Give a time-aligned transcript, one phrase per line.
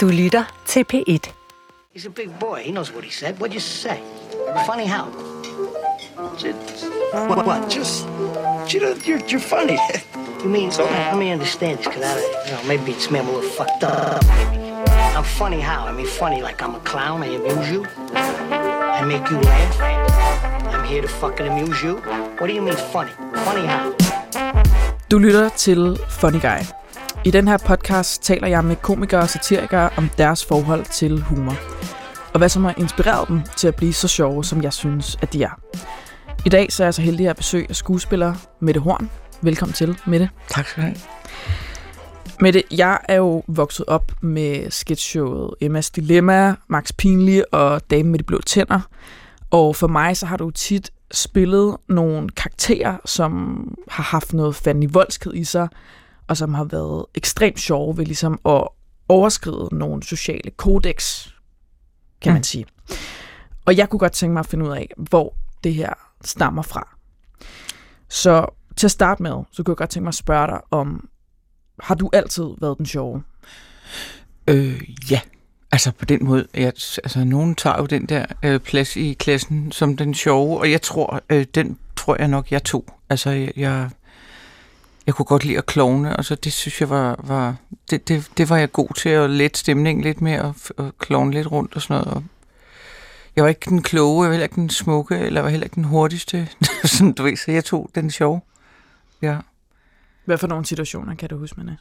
[0.00, 1.30] Du lytter til P1.
[1.94, 2.58] He's a big boy.
[2.64, 3.34] He knows what he said.
[3.34, 3.98] What'd you say?
[4.66, 5.04] Funny how?
[7.28, 7.70] What, what?
[7.70, 8.06] Just,
[8.72, 9.78] you know, you're, you're funny.
[10.42, 12.16] you mean, so, let me understand this, because I,
[12.46, 14.24] you know, maybe it's me, I'm a little fucked up.
[15.16, 15.86] I'm funny how?
[15.86, 17.86] I mean, funny like I'm a clown, I amuse you.
[18.14, 19.80] I make you laugh.
[20.74, 21.96] I'm here to fucking amuse you.
[22.38, 23.12] What do you mean funny?
[23.44, 23.92] Funny how?
[25.08, 26.79] Du lytter til Funny Guy.
[27.24, 31.54] I den her podcast taler jeg med komikere og satirikere om deres forhold til humor.
[32.32, 35.32] Og hvad som har inspireret dem til at blive så sjove, som jeg synes, at
[35.32, 35.60] de er.
[36.46, 39.10] I dag så er jeg så heldig at besøge af skuespiller Mette Horn.
[39.42, 40.30] Velkommen til, Mette.
[40.48, 40.96] Tak skal du have.
[42.40, 48.18] Mette, jeg er jo vokset op med sketchshowet Emmas Dilemma, Max Pinlig og Dame med
[48.18, 48.80] de blå tænder.
[49.50, 54.92] Og for mig så har du tit spillet nogle karakterer, som har haft noget fandme
[54.92, 55.68] voldsked i sig,
[56.30, 58.68] og som har været ekstremt sjove ved ligesom at
[59.08, 61.28] overskride nogle sociale kodex,
[62.20, 62.34] kan Mm.
[62.34, 62.66] man sige.
[63.64, 65.92] Og jeg kunne godt tænke mig at finde ud af, hvor det her
[66.24, 66.96] stammer fra.
[68.08, 71.08] Så til at starte med, så kunne jeg godt tænke mig at spørge dig om,
[71.80, 73.22] har du altid været den sjove?
[74.48, 75.20] Øh, ja,
[75.72, 76.66] altså på den måde, jeg,
[77.04, 80.82] altså nogen tager jo den der øh, plads i klassen som den sjove, og jeg
[80.82, 82.84] tror, øh, den tror jeg nok, jeg tog.
[83.10, 83.90] Altså jeg, jeg,
[85.06, 87.56] jeg kunne godt lide at klovne, og så det synes jeg var, var
[87.90, 91.30] det, det, det var jeg god til at lette stemningen lidt mere og, og klovne
[91.32, 92.14] lidt rundt og sådan noget.
[92.16, 92.24] Og
[93.36, 95.74] jeg var ikke den kloge, jeg var heller ikke den smukke, eller var heller ikke
[95.74, 96.48] den hurtigste,
[96.84, 98.40] sådan du ved, så jeg tog den sjove.
[99.22, 99.36] Ja.
[100.24, 101.78] Hvad for nogle situationer kan du huske, Manne?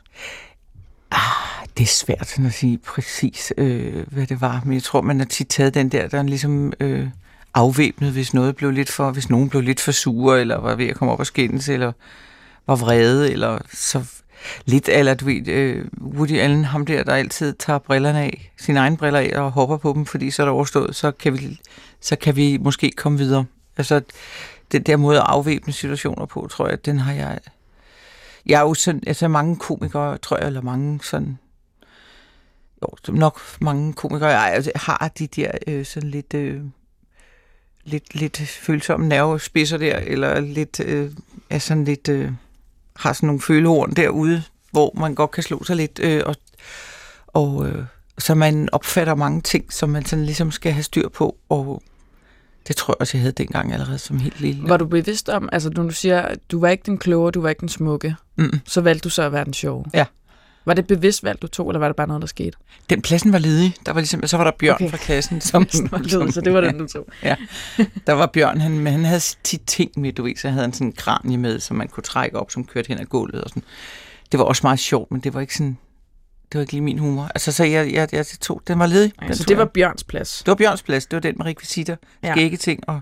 [1.78, 5.26] Det er svært at sige præcis, øh, hvad det var, men jeg tror, man har
[5.26, 7.08] tit taget den der, der er ligesom øh,
[7.54, 10.88] afvæbnet, hvis noget blev lidt for, hvis nogen blev lidt for sure, eller var ved
[10.88, 11.92] at komme op og skændes, eller
[12.70, 14.06] var vrede, eller så
[14.66, 18.80] lidt, eller du ved, øh, Woody Allen, ham der, der altid tager brillerne af, sine
[18.80, 21.60] egne briller af og hopper på dem, fordi så er det overstået, så kan vi,
[22.02, 23.46] så kan vi måske komme videre.
[23.78, 24.02] Altså,
[24.72, 27.40] den der måde at afvæbne situationer på, tror jeg, den har jeg...
[28.46, 31.38] Jeg er jo sådan, altså mange komikere, tror jeg, eller mange sådan
[32.82, 36.62] jo, nok mange komikere jeg, altså, har de der øh, sådan lidt, øh,
[37.84, 41.12] lidt, lidt følsomme nervespidser der, eller lidt, øh,
[41.50, 42.32] er sådan lidt, øh,
[43.00, 46.36] har sådan nogle følehorn derude, hvor man godt kan slå sig lidt, øh, og,
[47.28, 47.84] og øh,
[48.18, 51.82] så man opfatter mange ting, som man sådan ligesom skal have styr på, og
[52.68, 54.70] det tror jeg også, jeg havde dengang allerede som helt lille.
[54.70, 57.42] Var du bevidst om, altså når du siger, at du var ikke den kloge, du
[57.42, 58.60] var ikke den smukke, Mm.
[58.66, 59.86] så valgte du så at være den sjove?
[59.94, 60.06] Ja.
[60.70, 62.58] Var det et bevidst valg, du tog, eller var det bare noget, der skete?
[62.90, 63.76] Den pladsen var ledig.
[63.86, 64.90] Der var ligesom, så var der Bjørn Okay.
[64.90, 65.42] fra klassen.
[65.50, 67.08] Som, så det var den, du tog.
[68.08, 70.74] Der var Bjørn, han, men han havde tit ting med, du ved, så havde han
[70.74, 73.50] sådan en kranje med, som man kunne trække op, som kørte hen ad gulvet og
[73.50, 73.64] sådan.
[74.32, 75.78] Det var også meget sjovt, men det var ikke sådan,
[76.52, 77.24] det var ikke lige min humor.
[77.36, 79.12] Altså, så jeg, jeg, jeg tog, den var ledig.
[79.20, 79.70] Nej, den så det var jeg.
[79.72, 80.38] Bjørns plads.
[80.40, 82.28] det var Bjørns plads, det var den med rekvisitter, Ja.
[82.28, 82.34] ja.
[82.34, 83.00] skægge ting og,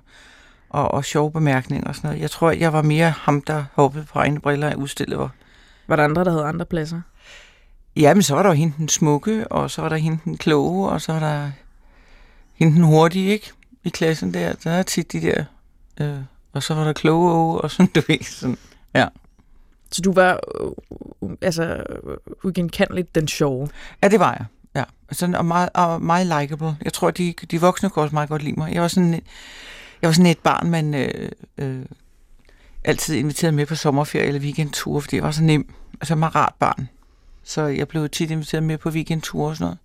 [0.69, 2.21] og, og sjove bemærkninger og sådan noget.
[2.21, 5.29] Jeg tror, jeg var mere ham, der hoppede på egne briller og udstillede.
[5.87, 7.01] Var der andre, der havde andre pladser?
[7.99, 10.37] Ja, men så var der jo hende den smukke, og så var der hende den
[10.37, 11.51] kloge, og så var der
[12.53, 13.51] hende den hurtige, ikke?
[13.83, 15.45] I klassen der, der er tit de der,
[16.01, 16.17] øh,
[16.53, 18.57] og så var der kloge, og sådan, du ved, sådan.
[19.91, 21.83] Så du var øh, altså
[22.43, 23.69] ugenkendeligt den sjove.
[24.03, 24.45] Ja, det var jeg.
[24.75, 24.83] Ja.
[25.11, 26.77] Sådan, og meget, og meget likable.
[26.83, 28.73] Jeg tror, de, de voksne kunne også meget godt lide mig.
[28.73, 29.13] Jeg var sådan,
[30.01, 31.85] jeg var sådan et barn, man øh, øh,
[32.83, 35.73] altid inviterede med på sommerferie eller weekendture, fordi jeg var så nem.
[36.01, 36.89] Altså, jeg var et rart barn.
[37.47, 39.77] Så jeg blev tit inviteret med på weekendture og sådan noget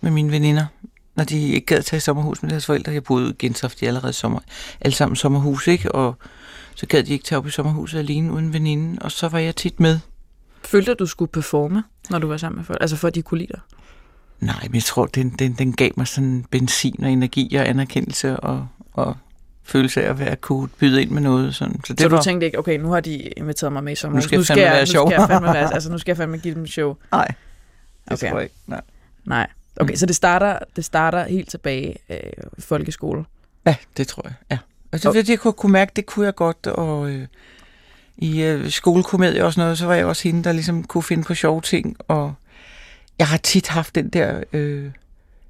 [0.00, 0.66] med mine veninder,
[1.14, 2.92] når de ikke gad tage i sommerhus med deres forældre.
[2.92, 4.40] Jeg boede i Gentofte allerede sommer,
[4.80, 5.92] alle sammen sommerhus, ikke?
[5.92, 6.14] Og
[6.74, 9.56] så gad de ikke tage op i sommerhuset alene uden veninde, og så var jeg
[9.56, 9.98] tit med.
[10.64, 12.78] Følte du, du skulle performe, når du var sammen med folk?
[12.80, 13.60] Altså for, at de kunne lide dig?
[14.40, 18.40] Nej, men jeg tror, den, den, den gav mig sådan benzin og energi og anerkendelse
[18.40, 19.16] og, og
[19.64, 21.54] følelse af at være kunne byde ind med noget.
[21.54, 21.80] Sådan.
[21.84, 23.96] Så det så var, du tænkte ikke, okay, nu har de inviteret mig med i
[23.96, 24.16] sommer.
[24.16, 25.08] Nu skal jeg fandme være nu sjov.
[25.10, 26.96] skal jeg fandme være, altså nu skal jeg fandme give dem show.
[27.12, 27.34] Nej, det
[28.06, 28.14] Okay.
[28.14, 28.30] okay.
[28.30, 28.54] tror jeg ikke.
[28.66, 28.80] Nej.
[29.24, 29.46] Nej.
[29.76, 29.96] Okay, Mm.
[29.96, 32.16] så det starter, det starter helt tilbage øh,
[32.58, 33.24] folkeskole.
[33.66, 34.32] Ja, det tror jeg.
[34.50, 34.58] Ja.
[34.92, 36.66] Og det, det, jeg kunne, kunne mærke, det kunne jeg godt.
[36.66, 37.26] Og øh,
[38.16, 41.22] i øh, skolekomedie og sådan noget, så var jeg også hende, der ligesom kunne finde
[41.24, 41.96] på sjove ting.
[42.08, 42.34] Og
[43.18, 44.90] jeg har tit haft den der øh,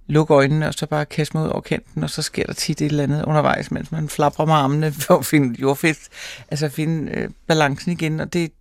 [0.06, 2.80] luk øjnene, og så bare kaste mig ud over kanten, og så sker der tit
[2.80, 6.00] et eller andet undervejs, mens man flapper med armene for at finde jordfisk.
[6.50, 8.52] Altså finde øh, balancen igen, og det,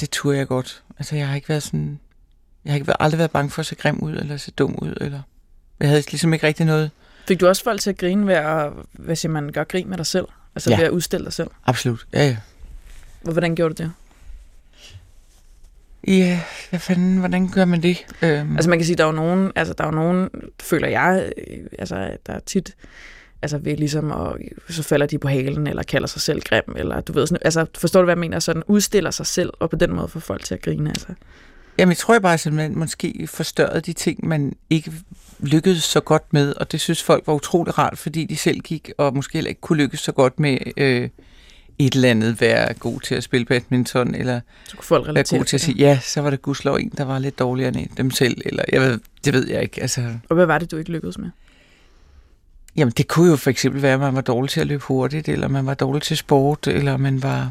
[0.00, 0.82] det turde jeg godt.
[0.98, 2.00] Altså jeg har ikke været sådan...
[2.64, 4.74] Jeg har ikke været, aldrig været bange for at se grim ud, eller se dum
[4.82, 5.20] ud, eller...
[5.80, 6.90] Jeg havde ligesom ikke rigtig noget...
[7.28, 9.96] Fik du også folk til at grine ved at, hvad siger man, gøre grin med
[9.96, 10.26] dig selv?
[10.54, 10.70] Altså.
[10.70, 10.76] Ja.
[10.76, 11.48] ved at udstille dig selv?
[11.66, 12.06] Absolut.
[12.12, 12.36] Ja, ja.
[13.22, 13.92] Hvordan gjorde du det?
[16.08, 16.40] Ja,
[16.70, 18.06] hvad fanden, hvordan gør man det?
[18.22, 20.28] Øhm, Altså man kan sige, der er jo nogen, altså der er jo nogen,
[20.62, 22.76] føler jeg, øh, altså der er tit,
[23.42, 24.38] altså ved ligesom, og
[24.68, 27.66] så falder de på halen, eller kalder sig selv grim, eller du ved sådan, altså
[27.78, 30.44] forstår du, hvad jeg mener, sådan udstiller sig selv, og på den måde får folk
[30.44, 31.06] til at grine, altså.
[31.78, 34.92] Jamen, jeg tror jeg bare, at man måske forstørrede de ting, man ikke
[35.40, 38.90] lykkedes så godt med, og det synes folk var utrolig rart, fordi de selv gik,
[38.98, 41.08] og måske heller ikke kunne lykkes så godt med øh,
[41.78, 45.44] et eller andet, være god til at spille badminton, eller Så kunne folk være god
[45.44, 48.10] til at sige, ja, så var det gudslov en, der var lidt dårligere end dem
[48.10, 49.82] selv, eller jeg ved, det ved jeg ikke.
[49.82, 51.30] Altså, Og hvad var det, du ikke lykkedes med?
[52.76, 55.28] jamen, det kunne jo for eksempel være, at man var dårlig til at løbe hurtigt,
[55.28, 57.50] eller man var dårlig til sport, eller man var...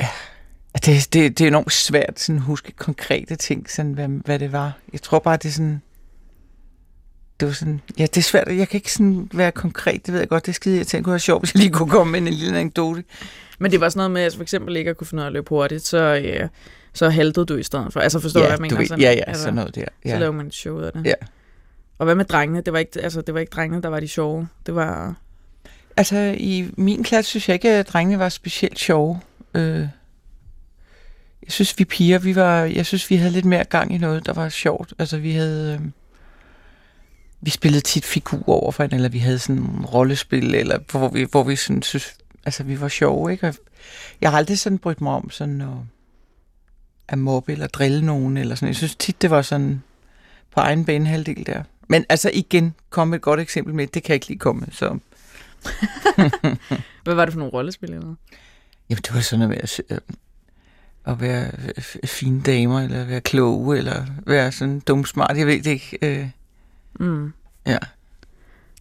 [0.00, 0.08] Ja,
[0.74, 4.52] det, det, det er enormt svært sådan, at huske konkrete ting, sådan, hvad, hvad det
[4.52, 4.72] var.
[4.92, 5.82] Jeg tror bare, det er sådan...
[7.40, 8.48] Det var sådan, ja, det er svært.
[8.48, 10.46] Jeg kan ikke sådan være konkret, det ved jeg godt.
[10.46, 12.28] Det er skide, jeg tænkte, kunne være sjovt, hvis jeg lige kunne komme med en
[12.28, 13.04] lille anekdote.
[13.58, 15.26] Men det var sådan noget med, at for eksempel ikke at kunne finde ud af
[15.26, 16.48] at løbe hurtigt, så, øh,
[16.92, 18.00] så haltede du i stedet for.
[18.00, 18.74] Altså forstår du, ja, hvad jeg mener?
[18.74, 19.84] du ved, Sådan, ja, ja, altså, sådan noget der.
[19.84, 20.18] Så Ja.
[20.18, 21.06] laver man et show ud af det.
[21.06, 21.14] Ja.
[21.98, 22.60] Og hvad med drengene?
[22.60, 24.48] Det var ikke, altså, det var ikke drengene, der var de sjove.
[24.66, 25.14] Det var...
[25.96, 29.20] Altså, i min klasse synes jeg ikke, at drengene var specielt sjove.
[29.54, 29.78] Øh,
[31.42, 34.26] jeg synes, vi piger, vi var, jeg synes, vi havde lidt mere gang i noget,
[34.26, 34.92] der var sjovt.
[34.98, 35.80] Altså, vi havde...
[35.82, 35.90] Øh,
[37.44, 41.26] vi spillede tit figur over for eller vi havde sådan en rollespil, eller hvor vi,
[41.30, 43.48] hvor vi sådan synes, altså vi var sjove, ikke?
[43.48, 43.54] Og
[44.20, 45.68] jeg har aldrig sådan brydt mig om sådan at,
[47.08, 48.68] at mobbe eller drille nogen, eller sådan.
[48.68, 49.82] Jeg synes tit, det var sådan
[50.50, 51.62] på egen banehalvdel der.
[51.88, 54.98] Men altså igen, kom et godt eksempel med, det kan jeg ikke lige komme så
[57.04, 57.90] Hvad var det for nogle rollespil?
[57.92, 58.14] Eller?
[58.90, 59.98] Jamen, det var sådan at, øh,
[61.04, 61.48] at være
[61.78, 65.36] f- fine damer, eller være kloge, eller være sådan dum smart.
[65.38, 65.98] Jeg ved det ikke.
[66.02, 66.28] Øh,
[67.00, 67.32] Mm.
[67.66, 67.78] ja.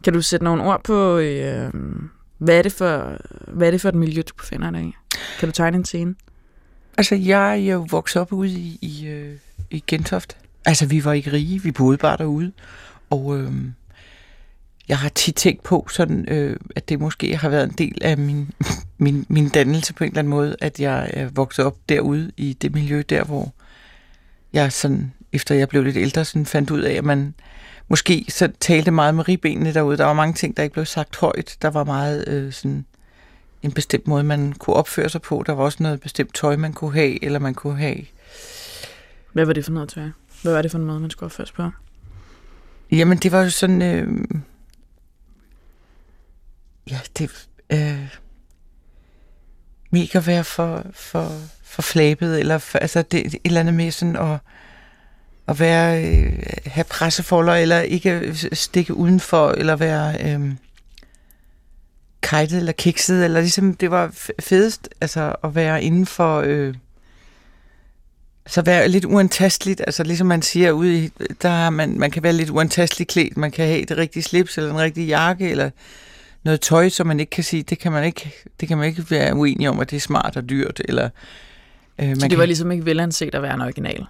[0.04, 1.74] Kan du sætte nogle ord på, øh,
[2.38, 3.18] hvad, er det for,
[3.48, 4.94] hvad er det for et miljø, du befinder dig i?
[5.39, 6.15] Kan du tegne en scene?
[6.98, 9.36] Altså, jeg er jo vokset op ude i, i, øh,
[9.71, 10.36] i Gentofte.
[10.65, 12.51] Altså, vi var ikke rige, vi boede bare derude.
[13.10, 13.54] Og øh,
[14.88, 18.18] jeg har tit tænkt på, sådan, øh, at det måske har været en del af
[18.18, 18.51] min,
[18.98, 22.54] min, min dannelse på en eller anden måde, at jeg er vokset op derude i
[22.54, 23.54] det miljø der, hvor
[24.54, 27.33] jeg sådan, efter jeg blev lidt ældre, sådan fandt ud af, at man
[27.94, 29.98] måske så talte meget med ribbenene derude.
[29.98, 31.57] Der var mange ting, der ikke blev sagt højt.
[31.62, 32.86] Der var meget øh, sådan
[33.62, 35.44] en bestemt måde, man kunne opføre sig på.
[35.45, 37.95] Der var også noget bestemt tøj, man kunne have, eller man kunne have
[39.34, 40.04] Hvad var det for noget tøj?
[40.42, 41.69] Hvad var det for en måde, man skulle opføre sig på?
[42.92, 43.81] Jamen, det var jo sådan...
[43.81, 44.25] Øh,
[46.89, 47.48] ja, det...
[47.69, 48.18] Øh,
[49.92, 51.31] mega være for, for,
[51.63, 54.39] for flabet, eller for, altså det, et eller andet med sådan at,
[55.48, 60.51] at være, øh, have pressefolder, eller ikke stikke udenfor, eller være øh,
[62.22, 66.40] kajtet eller kikset, eller ligesom det var fedest, altså at være inden for...
[66.40, 66.74] Øh,
[68.48, 71.10] så være lidt uantasteligt, altså ligesom man siger ude i,
[71.42, 74.57] der er man, man kan være lidt uantasteligt klædt, man kan have det rigtige slips,
[74.57, 75.69] eller en rigtig jakke, eller
[76.44, 79.06] noget tøj, som man ikke kan sige, det kan man ikke, det kan man ikke
[79.10, 81.10] være uenig om, at det er smart og dyrt, eller
[82.00, 84.06] øh, man Så det kan, var ligesom ikke velanset at være en original.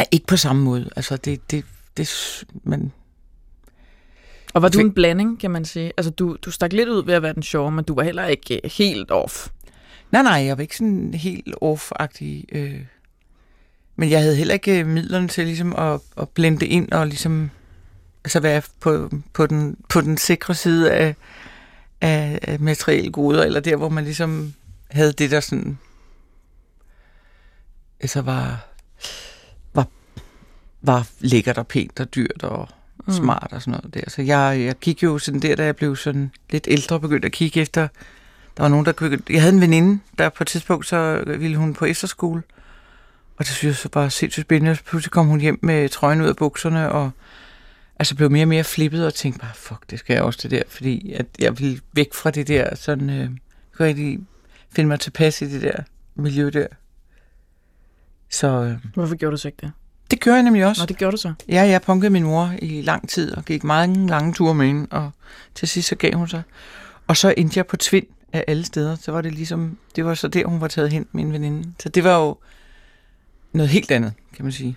[0.00, 1.64] Ja, ikke på samme måde, altså det, det,
[1.96, 2.92] det men
[4.54, 5.92] Og var du en blanding, kan man sige?
[5.96, 8.26] Altså, du, du stak lidt ud ved at være den sjove, men du var heller
[8.26, 9.48] ikke øh, helt off.
[10.12, 12.44] Nej, nej, jeg var ikke sådan helt off-agtig.
[12.52, 12.80] Øh.
[13.96, 17.50] Men jeg havde heller ikke øh, midlerne til ligesom at, at blende ind og ligesom
[18.24, 21.14] altså være på, på, den, på den sikre side af,
[22.00, 24.54] af, af materielle goder, eller der, hvor man ligesom
[24.90, 25.78] havde det, der sådan
[28.00, 28.69] altså var,
[30.82, 32.68] var lækkert og pænt og dyrt og
[33.06, 33.12] mm.
[33.12, 34.10] smart og sådan noget der.
[34.10, 37.26] Så jeg, jeg gik jo sådan der, da jeg blev sådan lidt ældre og begyndte
[37.26, 37.88] at kigge efter
[38.56, 39.32] der var nogen, der begyndte...
[39.32, 42.42] Jeg havde en veninde, der på et tidspunkt, så ville hun på efterskole.
[43.36, 44.76] Og det synes jeg så bare sindssygt spændende.
[44.76, 47.10] Så pludselig kom hun hjem med trøjen ud af bukserne, og
[47.98, 50.50] altså blev mere og mere flippet, og tænkte bare, fuck, det skal jeg også det
[50.50, 50.62] der.
[50.68, 53.10] Fordi at jeg ville væk fra det der, sådan...
[53.10, 53.30] Øh,
[53.76, 54.20] kunne rigtig
[54.72, 55.82] finde mig tilpas i det der
[56.14, 56.66] miljø der.
[58.30, 59.72] Så øh, Hvorfor gjorde du så ikke det?
[60.10, 60.82] Det gør jeg nemlig også.
[60.82, 61.32] Nå, det gjorde du så.
[61.48, 64.86] Ja, jeg punkede min mor i lang tid, og gik mange lange ture med hende,
[64.90, 65.10] og
[65.54, 66.42] til sidst så gav hun sig.
[67.06, 68.96] Og så endte jeg på Tvind af alle steder.
[68.96, 71.72] Så var det ligesom, det var så der, hun var taget hen, min veninde.
[71.82, 72.36] Så det var jo
[73.52, 74.76] noget helt andet, kan man sige.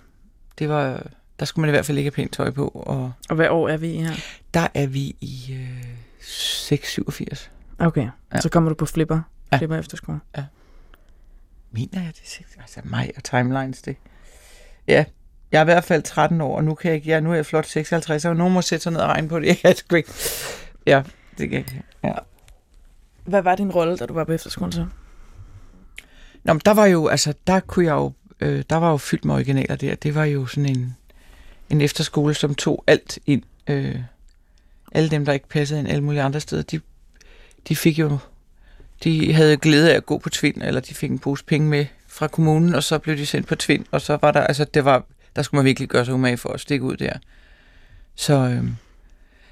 [0.60, 1.08] Det var,
[1.40, 3.70] der skulle man i hvert fald ikke have pænt tøj på, og Og hvad år
[3.70, 4.14] er vi i her?
[4.54, 5.84] der er vi i øh,
[6.22, 7.52] 687.
[7.80, 8.10] Okay, Ja.
[8.34, 8.42] ja.
[8.42, 9.22] så kommer du på Flipper.
[9.52, 9.58] Ja.
[9.58, 10.20] Flipper efterskole.
[11.72, 12.40] Mener jeg det?
[12.60, 13.96] Altså mig og timelines, det.
[14.88, 15.06] Ja,
[15.54, 17.36] jeg er i hvert fald 13 år, og nu, kan jeg ikke, ja, nu er
[17.36, 19.48] jeg flot 56, og nogen må sætte sig ned og regne på det.
[19.48, 20.14] Jeg kan sgu ikke.
[20.86, 21.04] Ja,
[21.38, 21.82] det kan jeg.
[22.04, 22.14] Ja.
[23.26, 24.86] Hvad var din rolle, da du var på efterskole så?
[26.44, 29.26] Nå, men der var jo, altså, der kunne jeg jo, øh, der var jo fyldt
[29.26, 29.96] med originaler der.
[29.96, 30.96] Det var jo sådan en,
[31.70, 33.44] en efterskole, som tog alt ind.
[33.68, 33.96] Øh,
[34.92, 36.80] alle dem, der ikke passede ind alle mulige andre steder, de,
[37.68, 38.18] de fik jo,
[39.04, 41.86] de havde glæde af at gå på Tvind, eller de fik en pose penge med
[42.08, 44.86] fra kommunen, og så blev de sendt på Tvind, og så var der, altså, det
[44.86, 45.06] var,
[45.36, 47.14] der skulle man virkelig gøre sig umage for at stikke ud der.
[48.16, 48.64] Så, øh,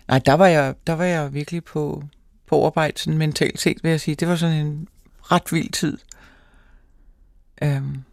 [0.07, 2.03] nej, der var jeg, der var jeg virkelig på,
[2.47, 4.15] på overarbejde, sådan mentalt set, vil jeg sige.
[4.15, 4.87] Det var sådan en
[5.21, 5.97] ret vild tid
[7.61, 8.03] øhm,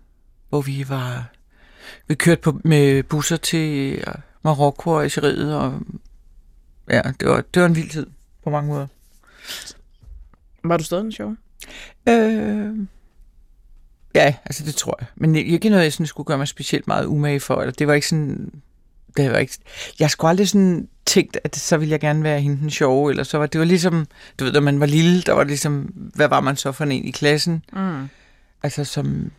[0.49, 1.31] hvor vi var
[2.07, 5.81] vi kørte på, med busser til øh, Marokko og Algeriet, og
[6.91, 8.07] ja, det var, det var en vild tid
[8.45, 8.87] på mange måder.
[10.65, 11.37] Var du stadig en sjov?
[12.09, 12.75] Øh,
[14.15, 15.07] ja, altså det tror jeg.
[15.17, 17.61] Men ikke noget, jeg sådan skulle gøre mig specielt meget umage for.
[17.61, 18.53] Eller det var ikke sådan...
[19.17, 19.59] Det var ikke,
[19.99, 23.23] jeg skulle aldrig sådan tænkt, at så ville jeg gerne være hende den sjove, eller
[23.23, 24.07] så var det var ligesom,
[24.39, 25.81] du ved, da man var lille, der var ligesom,
[26.15, 27.65] hvad var man så for en i klassen?
[27.73, 28.09] Mm.
[28.63, 29.31] Altså som,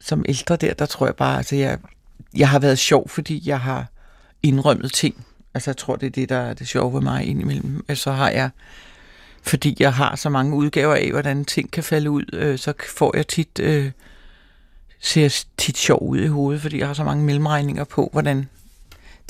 [0.00, 1.78] som ældre der, der tror jeg bare, altså jeg,
[2.36, 3.86] jeg har været sjov, fordi jeg har
[4.42, 5.26] indrømmet ting.
[5.54, 7.84] Altså jeg tror, det er det, der er det sjove ved mig indimellem.
[7.88, 8.50] Altså, så har jeg,
[9.42, 13.16] fordi jeg har så mange udgaver af, hvordan ting kan falde ud, øh, så får
[13.16, 13.90] jeg tit, øh,
[15.00, 18.48] ser tit sjov ud i hovedet, fordi jeg har så mange mellemregninger på, hvordan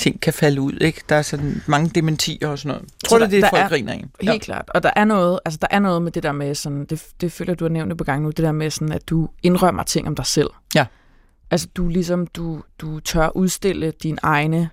[0.00, 0.72] ting kan falde ud.
[0.72, 1.02] Ikke?
[1.08, 2.82] Der er sådan mange dementier og sådan noget.
[3.02, 4.04] Jeg tror, der, det er folk er, griner af.
[4.20, 4.38] Helt ja.
[4.38, 4.70] klart.
[4.74, 7.32] Og der er noget, altså der er noget med det der med sådan, det, det
[7.32, 10.08] føler du har nævnt på gang nu, det der med sådan, at du indrømmer ting
[10.08, 10.50] om dig selv.
[10.74, 10.86] Ja.
[11.50, 14.70] Altså du ligesom, du, du tør udstille dine egne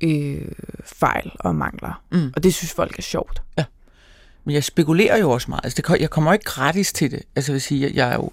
[0.00, 0.48] øh,
[0.84, 2.02] fejl og mangler.
[2.10, 2.32] Mm.
[2.36, 3.42] Og det synes folk er sjovt.
[3.58, 3.64] Ja.
[4.44, 5.64] Men jeg spekulerer jo også meget.
[5.64, 7.22] Altså, det, jeg kommer ikke gratis til det.
[7.36, 8.30] Altså, jeg vil sige, jeg, jeg er jo,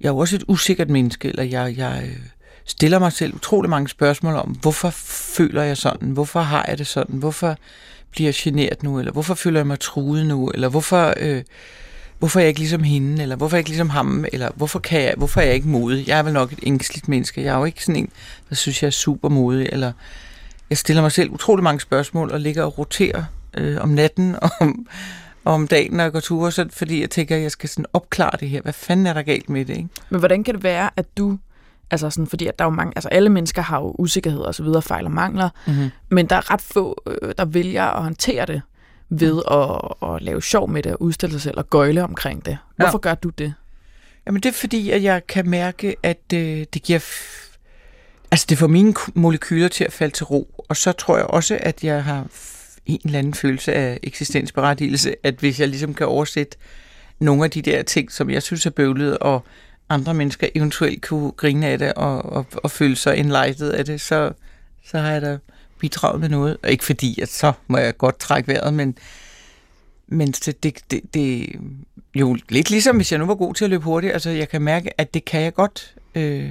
[0.00, 2.16] jeg er jo også et usikkert menneske, eller jeg, jeg øh,
[2.64, 4.90] stiller mig selv utrolig mange spørgsmål om, hvorfor
[5.36, 6.08] føler jeg sådan?
[6.08, 7.16] Hvorfor har jeg det sådan?
[7.16, 7.56] Hvorfor
[8.10, 8.98] bliver jeg generet nu?
[8.98, 10.48] Eller hvorfor føler jeg mig truet nu?
[10.48, 11.42] Eller hvorfor, øh,
[12.18, 13.22] hvorfor er jeg ikke ligesom hende?
[13.22, 14.24] Eller hvorfor er jeg ikke ligesom ham?
[14.32, 16.08] Eller hvorfor, kan jeg, hvorfor er jeg ikke modig?
[16.08, 17.42] Jeg er vel nok et ængstligt menneske.
[17.42, 18.10] Jeg er jo ikke sådan en,
[18.48, 19.68] der synes, jeg er super modig.
[19.72, 19.92] Eller
[20.70, 23.24] jeg stiller mig selv utrolig mange spørgsmål og ligger og roterer
[23.56, 24.86] øh, om natten og om,
[25.44, 27.86] og om dagen, når jeg går ture, så, fordi jeg tænker, at jeg skal sådan
[27.92, 28.62] opklare det her.
[28.62, 29.76] Hvad fanden er der galt med det?
[29.76, 29.88] Ikke?
[30.10, 31.38] Men hvordan kan det være, at du
[31.90, 34.54] Altså sådan, fordi at der er jo mange, altså alle mennesker har jo usikkerhed og
[34.54, 35.90] så videre, fejl og mangler, Mm-hmm.
[36.08, 38.62] men der er ret få, øh, der vælger at håndtere det
[39.08, 42.58] ved at, at lave sjov med det, og udstille sig selv og gøjle omkring det.
[42.76, 43.08] Hvorfor ja.
[43.08, 43.54] gør du det?
[44.26, 46.98] Jamen det er fordi, at jeg kan mærke, at øh, det giver...
[46.98, 47.58] F-
[48.30, 50.64] altså det får mine molekyler til at falde til ro.
[50.68, 52.26] Og så tror jeg også, at jeg har
[52.86, 56.56] en eller anden følelse af eksistensberettigelse, at hvis jeg ligesom kan oversætte
[57.18, 59.44] nogle af de der ting, som jeg synes er bøvlet, og
[59.88, 64.00] andre mennesker eventuelt kunne grine af det og, og, og føle sig enlighted af det,
[64.00, 64.32] så,
[64.86, 65.38] så har jeg da
[65.78, 66.56] bidraget med noget.
[66.62, 68.98] Og ikke fordi, at så må jeg godt trække vejret, men,
[70.06, 71.48] men det, det, det, det
[72.14, 74.12] jo lidt ligesom, hvis jeg nu var god til at løbe hurtigt.
[74.12, 75.94] Altså, jeg kan mærke, at det kan jeg godt.
[76.14, 76.50] Øh,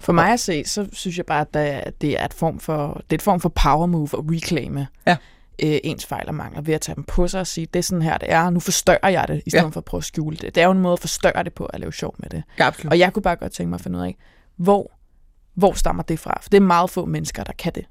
[0.00, 3.12] For mig at se, så synes jeg bare, at det er et form for, det
[3.12, 5.16] er et form for power move at reclaime Ja.
[5.62, 7.82] Øh, ens fejl og mangler ved at tage dem på sig og sige, det er
[7.82, 9.68] sådan her, det er, nu forstørrer jeg det, i stedet Ja.
[9.68, 10.54] for at prøve at skjule det.
[10.54, 12.42] Det er jo en måde at forstørre det på, at lave sjov med det.
[12.58, 12.92] ja, absolut.
[12.92, 14.16] Og jeg kunne bare godt tænke mig at finde ud af,
[14.56, 14.92] hvor,
[15.54, 16.38] hvor stammer det fra?
[16.42, 17.84] For det er meget få mennesker, der kan det.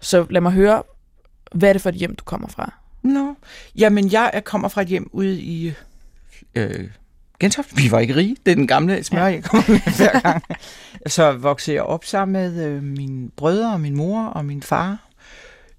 [0.00, 0.82] Så lad mig høre,
[1.54, 2.74] hvad er det for et hjem, du kommer fra?
[3.02, 3.34] Nå,
[3.76, 5.72] jamen jeg er- kommer fra et hjem ude i
[6.54, 6.90] øh,
[7.40, 7.76] Gentofte.
[7.76, 8.36] Vi var ikke rige.
[8.46, 9.24] Det er den gamle smør, ja.
[9.24, 10.42] jeg kommer med hver gang.
[11.06, 15.05] Så voksede jeg op sammen med øh, mine brødre og min mor og min far.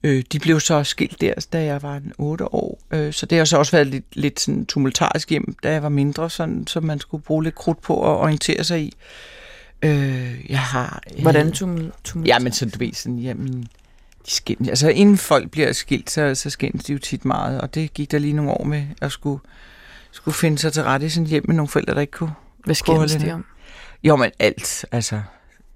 [0.04, 2.80] Øh, de blev så skilt der, da jeg var en 8 år.
[2.92, 5.90] Øh, så det har så også været lidt, lidt sådan tumultarisk hjem, da jeg var
[5.90, 8.94] mindre, sådan, så man skulle bruge lidt krudt på at orientere sig i.
[9.82, 11.02] Øh, jeg har...
[11.22, 13.68] Hvordan tumul, tumul Ja, men så du ved sådan, jamen,
[14.26, 14.70] de skændes.
[14.70, 18.12] Altså, inden folk bliver skilt, så, så skændes de jo tit meget, og det gik
[18.12, 19.40] der lige nogle år med at skulle,
[20.12, 22.34] skulle finde sig til rette i sådan hjem med nogle forældre, der ikke kunne.
[22.66, 23.46] Hvad skændes de om?
[24.04, 25.22] Jo, men alt, altså.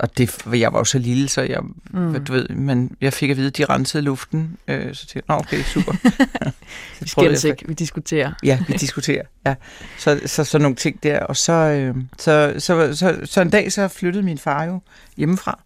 [0.02, 1.60] Og det, jeg var jo så lille, så jeg,
[1.92, 2.26] mm.
[2.26, 4.58] du ved, men jeg fik at vide, at de rensede luften.
[4.68, 5.92] Øh, så tænkte jeg, "Nå, okay, super.
[7.00, 8.34] Vi Så prøvede skændes ikke, vi diskuterer.
[8.44, 9.24] Ja, vi diskuterer.
[9.46, 9.56] Ja.
[9.98, 11.20] Så, så, så nogle ting der.
[11.20, 14.82] Og så, øh, så, så, så, så en dag, så flyttede min far jo
[15.18, 15.60] hjemmefra.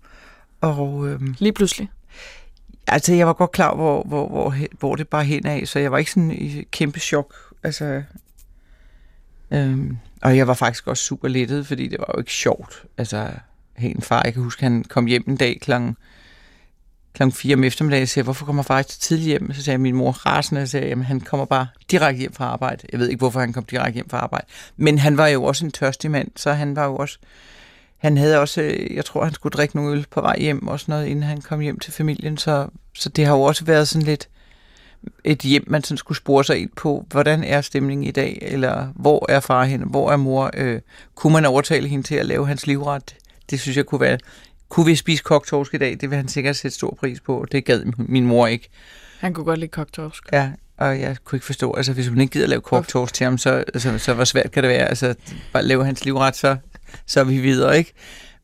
[0.62, 1.90] Og øh, Lige pludselig.
[2.88, 5.92] Altså, jeg var godt klar, hvor, hvor, hvor, hvor det bare hen af, så jeg
[5.92, 7.34] var ikke sådan i kæmpe chok.
[7.64, 8.04] Altså,
[9.52, 12.84] øhm, og jeg var faktisk også super lettet, fordi det var jo ikke sjovt.
[12.98, 13.30] Altså,
[13.78, 15.98] helt en far, jeg kan huske, han kom hjem en dag klokken
[17.16, 19.54] klokken 4 om eftermiddagen, jeg sagde, hvorfor kommer far ikke så tidligt hjem?
[19.54, 22.88] Så sagde min mor rasende, og sagde, jamen han kommer bare direkte hjem fra arbejde.
[22.92, 24.46] Jeg ved ikke, hvorfor han kom direkte hjem fra arbejde.
[24.78, 27.18] Men han var jo også en tørstig mand, så han var jo også,
[27.98, 30.80] han havde også, øh, jeg tror, han skulle drikke nogle øl på vej hjem og
[30.80, 33.88] sådan noget, inden han kom hjem til familien, så, så det har jo også været
[33.88, 34.30] sådan lidt,
[35.24, 37.06] et hjem, man sådan skulle spore sig ind på.
[37.12, 38.40] Hvordan er stemningen i dag?
[38.42, 39.86] Eller hvor er far henne?
[39.86, 40.52] Hvor er mor?
[40.54, 40.82] Øh,
[41.16, 43.16] kunne man overtale hende til at lave hans livret?
[43.50, 44.18] Det synes jeg kunne være...
[44.70, 45.98] Kunne vi spise koktorsk i dag?
[46.02, 47.46] Det vil han sikkert sætte stor pris på.
[47.52, 48.70] Det gad min mor ikke.
[49.20, 50.24] Han kunne godt lide koktorsk.
[50.34, 53.38] Ja, og jeg kunne ikke forstå, altså hvis man ikke gider lave koktorsk til ham,
[53.38, 54.88] så, altså, så hvor svært kan det være?
[54.88, 55.16] Altså
[55.54, 56.58] bare lave hans livret, så,
[57.06, 57.94] så er vi videre, ikke?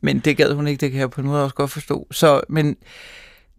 [0.01, 2.07] Men det gad hun ikke, det kan jeg på en måde også godt forstå.
[2.11, 2.77] Så, men...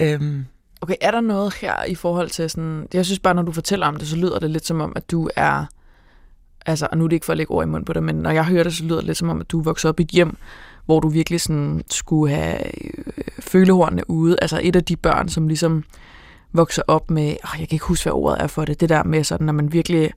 [0.01, 0.45] Øhm,
[0.81, 2.87] Okay, er der noget her i forhold til sådan...
[2.95, 5.11] Jeg synes bare, når du fortæller om det, så lyder det lidt som om, at
[5.11, 5.67] du er...
[6.67, 8.15] Altså, og nu er det ikke for at lægge ord i munden på det, men
[8.15, 10.01] når jeg hører det, så lyder det lidt som om, at du er vokset op
[10.01, 10.37] i et hjem,
[10.87, 14.37] hvor du virkelig sådan skulle have øh, følehornene ude.
[14.43, 15.85] Altså et af de børn, som ligesom
[16.53, 17.29] vokser op med...
[17.29, 18.81] Oh, jeg kan ikke huske, hvad ordet er for det.
[18.81, 20.11] Det der med sådan, når man virkelig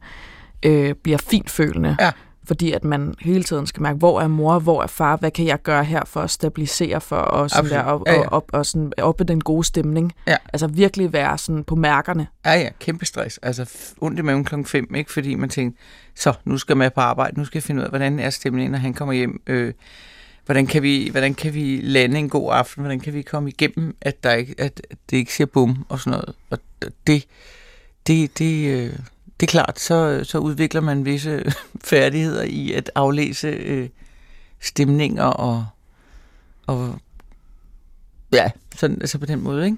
[0.63, 1.97] øh, bliver finfølende.
[1.99, 2.11] Ja
[2.47, 5.45] fordi at man hele tiden skal mærke, hvor er mor, hvor er far, hvad kan
[5.45, 8.27] jeg gøre her for at stabilisere for og sådan der, og, ja, ja.
[8.27, 10.13] og, og, sådan op den gode stemning.
[10.27, 10.35] Ja.
[10.53, 12.27] Altså virkelig være sådan på mærkerne.
[12.45, 13.37] Ja, ja, kæmpe stress.
[13.37, 13.69] Altså
[14.01, 15.11] ondt i maven klokken 5, ikke?
[15.11, 15.77] fordi man tænker,
[16.15, 18.71] så nu skal man på arbejde, nu skal jeg finde ud af, hvordan er stemningen,
[18.71, 19.41] når han kommer hjem.
[19.47, 19.73] Øh,
[20.45, 22.81] hvordan kan, vi, hvordan kan vi lande en god aften?
[22.81, 26.11] Hvordan kan vi komme igennem, at, der ikke, at det ikke siger bum og sådan
[26.11, 26.35] noget?
[26.49, 26.59] Og
[27.07, 27.25] det,
[28.07, 28.93] det, det, øh,
[29.39, 33.89] det er klart, så, så udvikler man visse færdigheder i at aflæse øh,
[34.59, 35.65] stemninger og,
[36.67, 36.99] og
[38.33, 39.77] ja, sådan, altså på den måde, ikke?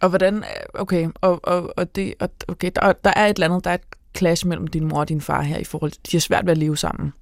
[0.00, 3.64] Og hvordan, okay, og, og, og det, og, okay der, der er et eller andet,
[3.64, 3.84] der er et
[4.16, 6.52] clash mellem din mor og din far her i forhold til, de har svært ved
[6.52, 7.12] at leve sammen.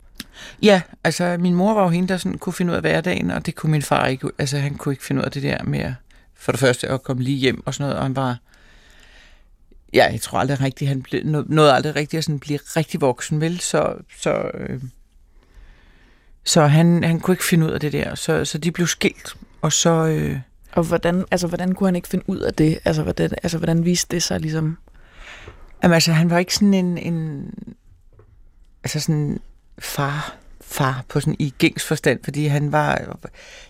[0.62, 3.46] Ja, altså min mor var jo hende, der sådan kunne finde ud af hverdagen, og
[3.46, 4.30] det kunne min far ikke.
[4.38, 5.94] Altså han kunne ikke finde ud af det der med
[6.34, 8.38] for det første at komme lige hjem og sådan noget, og han var
[9.94, 13.40] ja, jeg tror aldrig rigtigt, han blev, nåede aldrig rigtigt at sådan blive rigtig voksen,
[13.40, 13.60] vel?
[13.60, 14.82] Så, så, øh,
[16.44, 18.14] så han, han kunne ikke finde ud af det der.
[18.14, 19.90] Så, så de blev skilt, og så...
[19.90, 20.38] Øh,
[20.72, 22.78] og hvordan, altså, hvordan kunne han ikke finde ud af det?
[22.84, 24.78] Altså, hvordan, altså, hvordan viste det sig ligesom?
[25.82, 26.98] Jamen, altså, han var ikke sådan en...
[26.98, 27.50] en
[28.84, 29.40] altså sådan
[29.78, 33.18] far, far på sådan i gængs forstand, fordi han var...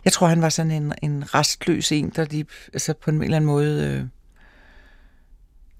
[0.05, 3.37] Jeg tror, han var sådan en, en restløs en, der lige, altså på en eller
[3.37, 3.85] anden måde...
[3.85, 4.05] Øh,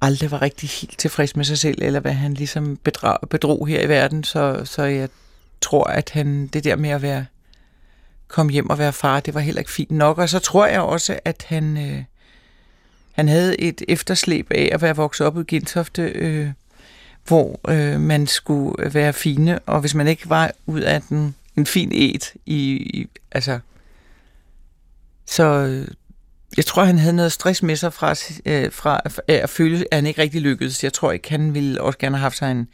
[0.01, 3.81] aldrig var rigtig helt tilfreds med sig selv, eller hvad han ligesom bedrog, bedrog her
[3.81, 5.09] i verden, så, så jeg
[5.61, 7.27] tror, at han det der med at være
[8.29, 10.19] komme hjem og være far, det var heller ikke fint nok.
[10.19, 12.05] Og så tror jeg også, at han, øh,
[13.13, 16.49] han havde et efterslæb af at være vokset op i Gentofte, øh,
[17.27, 21.67] hvor øh, man skulle være fine, og hvis man ikke var ud af den, en
[21.67, 23.59] fin et, i, i altså,
[25.27, 25.45] så
[26.57, 28.15] jeg tror, han havde noget stress med sig fra,
[28.47, 30.85] øh, fra at føle, at han ikke rigtig lykkedes.
[30.85, 32.69] Jeg tror ikke, han ville også gerne have haft sig en,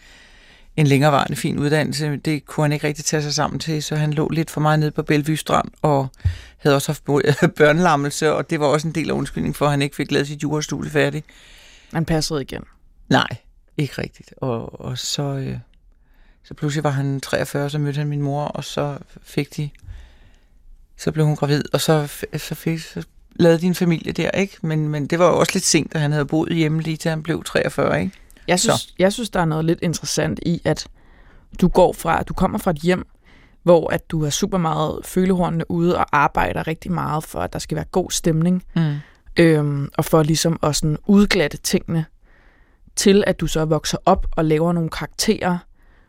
[0.77, 2.17] en længerevarende fin uddannelse.
[2.17, 4.79] Det kunne han ikke rigtig tage sig sammen til, så han lå lidt for meget
[4.79, 6.09] nede på Bellevue Strand og
[6.59, 7.05] havde også haft
[7.57, 10.27] børnelammelse, og det var også en del af undskyldningen for, at han ikke fik lavet
[10.27, 11.27] sit jurastudie færdigt.
[11.93, 12.63] Man passede igen?
[13.09, 13.37] Nej,
[13.79, 14.35] ikke rigtigt.
[14.37, 15.59] Og, og så, øh,
[16.45, 19.71] så pludselig var han 43, så mødte han min mor, og så fik de
[21.01, 22.07] så blev hun gravid, og så,
[22.37, 23.05] så, fik, så
[23.37, 24.57] lavede din familie der, ikke?
[24.63, 27.09] Men, men det var jo også lidt sent, at han havde boet hjemme lige til
[27.09, 28.13] han blev 43, ikke?
[28.49, 30.87] Jeg synes, jeg synes, der er noget lidt interessant i, at
[31.61, 33.07] du går fra, du kommer fra et hjem,
[33.63, 37.59] hvor at du har super meget følehornene ude og arbejder rigtig meget for, at der
[37.59, 38.65] skal være god stemning.
[38.77, 38.95] Mm.
[39.37, 42.05] Øhm, og for ligesom at sådan udglatte tingene
[43.01, 45.59] til, at du så vokser op og laver nogle karakterer,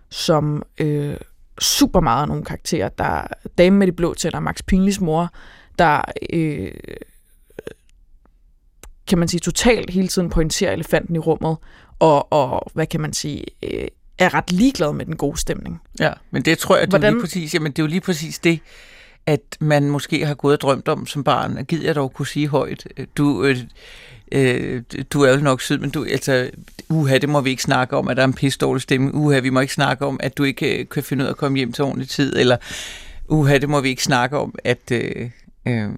[0.10, 1.16] som øh,
[1.60, 2.90] super meget nogle karakterer.
[2.90, 3.28] Der er
[3.58, 5.30] Dame med de blå tænder, Max Pinlis mor,
[5.80, 6.02] der
[6.34, 6.72] øh,
[9.08, 11.58] kan man sige, totalt hele tiden pointerer elefanten i rummet,
[12.00, 15.82] og, og hvad kan man sige, øh, er ret ligeglad med den gode stemning.
[16.00, 17.08] Ja, men det tror jeg, det Hvordan?
[17.08, 18.60] er lige præcis, jamen det er jo lige præcis det,
[19.26, 21.66] at man måske har gået og drømt om som barn.
[21.66, 23.58] Gider jeg dog kunne sige højt, du, øh,
[24.32, 26.50] øh, du er jo nok sød, men du, altså,
[26.90, 29.16] uha, det må vi ikke snakke om, at der er en pisse stemme.
[29.16, 31.38] Uha, vi må ikke snakke om, at du ikke øh, kan finde ud af at
[31.38, 32.36] komme hjem til ordentlig tid.
[32.36, 32.58] Eller
[33.28, 34.92] uha, det må vi ikke snakke om, at...
[34.92, 35.30] Øh,
[35.68, 35.90] øh,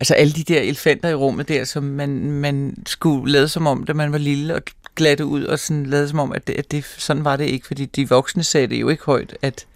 [0.00, 3.84] altså alle de der elefanter i rummet der, som man, man skulle lade som om,
[3.84, 4.62] da man var lille, og
[4.96, 7.66] glatte ud, og sådan lade som om, at, det, at det, sådan var det ikke,
[7.66, 9.66] fordi de voksne sagde det jo ikke højt, at,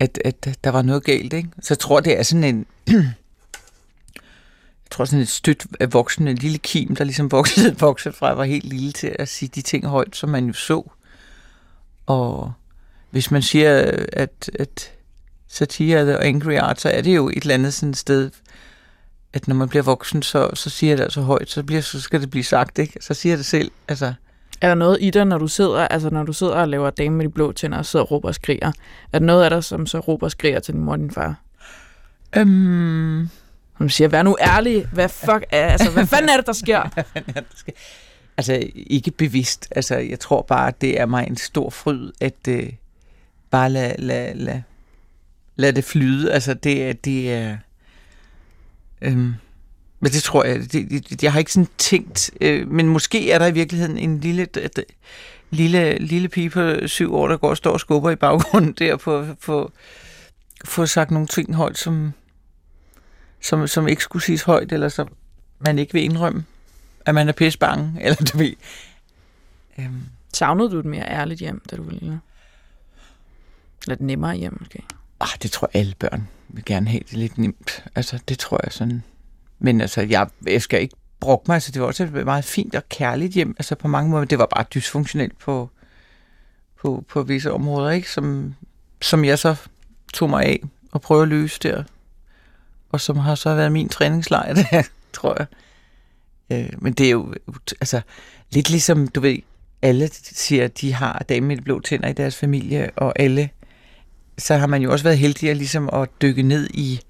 [0.00, 1.48] at, at der var noget galt, ikke?
[1.62, 2.66] Så jeg tror, det er sådan en...
[4.86, 8.34] jeg tror sådan et stødt af voksne, en lille kim, der ligesom voksede, voksede fra,
[8.34, 10.90] var helt lille til at sige de ting højt, som man jo så.
[12.06, 12.52] Og
[13.10, 14.92] hvis man siger, at, at
[15.48, 18.30] satire er the angry art, så er det jo et eller andet sådan sted,
[19.32, 22.00] at når man bliver voksen, så, så siger jeg det altså højt, så, bliver, så
[22.00, 22.98] skal det blive sagt, ikke?
[23.00, 24.14] Så siger jeg det selv, altså...
[24.60, 27.16] Er der noget i dig, når du sidder, altså når du sidder og laver dame
[27.16, 28.72] med de blå tænder og sidder og råber og skriger?
[29.12, 31.10] Er der noget af dig, som så råber og skriger til din mor og din
[31.10, 31.34] far?
[32.36, 33.30] Øhm...
[33.78, 36.88] Hun siger, vær nu ærlig, hvad fuck er, altså, hvad fanden er det, der sker?
[36.94, 37.72] hvad fanden er det, der sker?
[38.36, 39.68] Altså ikke bevidst.
[39.76, 42.72] Altså jeg tror bare, det er mig en stor fryd, at øh,
[43.50, 44.60] bare lade lad, lad,
[45.56, 46.32] lad det flyde.
[46.32, 47.56] Altså det, er- det er...
[49.02, 49.34] Øhm,
[50.00, 53.38] men det tror jeg, det, det, jeg har ikke sådan tænkt, øh, men måske er
[53.38, 54.46] der i virkeligheden en lille,
[55.50, 58.96] lille, lille pige på syv år, der går og står og skubber i baggrunden der
[58.96, 59.72] på, på
[60.64, 62.12] få sagt nogle ting højt, som,
[63.46, 65.08] som, som ikke skulle siges højt, eller som
[65.58, 66.44] man ikke vil indrømme,
[67.06, 68.52] at man er pisse bange, eller du ved.
[69.78, 72.20] Øhm, Savnede du et mere ærligt hjem, da du var lille?
[73.82, 74.82] Eller et nemmere hjem, måske?
[75.20, 77.84] ah, det tror jeg, alle børn vil gerne have det lidt nemt.
[77.94, 79.02] Altså, det tror jeg sådan.
[79.58, 81.54] Men altså, jeg, jeg skal ikke brokke mig.
[81.54, 83.54] Altså, det var også et meget fint og kærligt hjem.
[83.58, 84.24] Altså, på mange måder.
[84.24, 85.70] Det var bare dysfunktionelt på,
[86.80, 88.10] på, på visse områder, ikke?
[88.10, 88.54] Som,
[89.02, 89.56] som jeg så
[90.12, 91.84] tog mig af og prøvede at løse der.
[92.92, 94.54] Og som har så været min træningslejr,
[95.12, 95.46] tror jeg.
[96.52, 97.34] Øh, men det er jo
[97.80, 98.00] altså,
[98.50, 99.38] lidt ligesom, du ved,
[99.82, 103.50] alle siger, at de har dame med de blå tænder i deres familie, og alle,
[104.38, 107.00] så har man jo også været heldig at, ligesom at dykke ned i,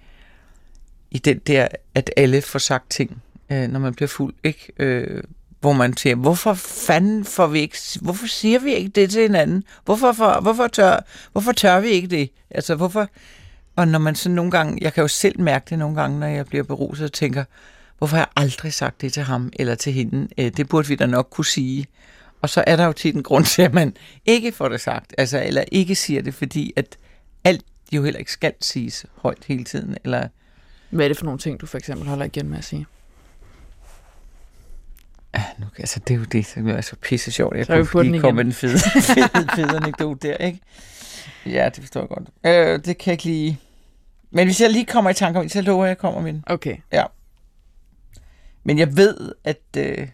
[1.10, 4.72] i den der, at alle får sagt ting, øh, når man bliver fuld, ikke?
[4.78, 5.22] Øh,
[5.60, 9.64] hvor man siger, hvorfor fanden får vi ikke, hvorfor siger vi ikke det til hinanden?
[9.84, 11.00] Hvorfor, for, hvorfor, tør,
[11.32, 12.30] hvorfor tør vi ikke det?
[12.50, 13.08] Altså, hvorfor,
[13.76, 16.26] og når man så nogle gange, jeg kan jo selv mærke det nogle gange, når
[16.26, 17.44] jeg bliver beruset og tænker,
[17.98, 20.28] hvorfor har jeg aldrig sagt det til ham eller til hende?
[20.38, 21.86] Øh, Det burde vi da nok kunne sige.
[22.42, 25.14] Og så er der jo tit en grund til, at man ikke får det sagt,
[25.18, 26.98] altså, eller ikke siger det, fordi at
[27.44, 29.96] alt jo heller ikke skal siges højt hele tiden.
[30.04, 30.28] Eller,
[30.90, 32.86] Hvad er det for nogle ting, du for eksempel holder igen med at sige?
[35.32, 37.56] ah, nu, altså, det er jo det, som er så pisse sjovt.
[37.56, 38.78] Jeg Så kunne lige komme med den fede,
[39.14, 40.60] fede, fede anekdote der, ikke?
[41.46, 42.28] Ja, det forstår jeg godt.
[42.46, 43.58] Øh, det kan jeg ikke lige...
[44.30, 46.20] Men hvis jeg lige kommer i tanke om det, så lover jeg, at jeg kommer
[46.20, 46.44] med den.
[46.46, 46.76] Okay.
[48.64, 49.60] Men jeg ved, at...
[49.76, 50.08] Øh,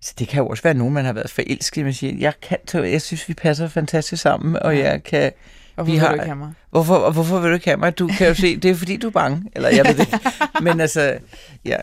[0.00, 1.84] så det kan jo også være nogen, man har været forelsket i.
[1.84, 4.90] Man siger, jeg, kan, jeg synes, vi passer fantastisk sammen, og Ja.
[4.90, 5.32] jeg kan...
[5.74, 6.52] Hvorfor Vi vil har- du ikke have mig?
[6.70, 7.98] Hvorfor, og hvorfor vil du ikke have mig?
[7.98, 9.50] Du kan jo se, det er fordi, du er bange.
[9.52, 10.08] Eller jeg ved det.
[10.64, 11.18] Men altså,
[11.64, 11.76] ja.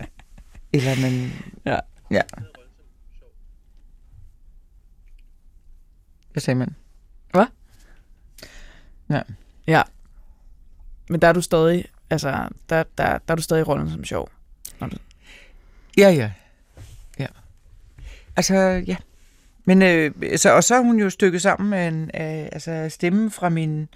[0.73, 1.31] Eller man...
[1.65, 1.79] Ja.
[2.11, 2.21] Ja.
[6.31, 6.75] Hvad sagde man?
[11.09, 14.03] Men der er du stadig, altså, der, der, der er du stadig i rollen som
[14.03, 14.29] sjov.
[15.97, 16.31] Ja, ja.
[17.19, 17.27] Ja.
[18.35, 18.55] Altså,
[18.87, 18.95] ja.
[19.65, 23.31] Men, øh, så, og så er hun jo stykket sammen med en, øh, altså stemme
[23.31, 23.89] fra min,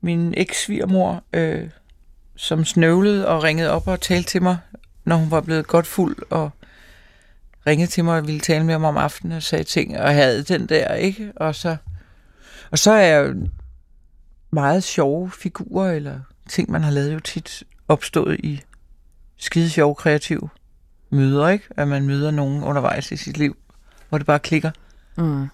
[0.00, 1.70] min eks-svigermor, øh,
[2.36, 4.58] som snøvlede og ringede op og talte til mig,
[5.04, 6.50] når hun var blevet godt fuld, og
[7.66, 10.42] ringede til mig og ville tale med mig om aftenen og sagde ting, og havde
[10.42, 11.32] den der, ikke?
[11.36, 11.76] Og så,
[12.70, 13.48] og så er jo
[14.50, 18.60] meget sjove figurer, eller ting, man har lavet jo tit opstået i
[19.36, 20.48] skide sjove kreative
[21.10, 21.64] møder, ikke?
[21.76, 23.56] At man møder nogen undervejs i sit liv,
[24.08, 24.70] hvor det bare klikker.
[25.16, 25.46] Mm.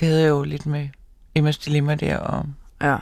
[0.00, 0.88] Det havde jeg jo lidt med
[1.34, 2.46] Emmas Dilemma der, og
[2.82, 2.96] Ja.